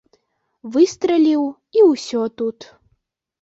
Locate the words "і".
1.81-1.85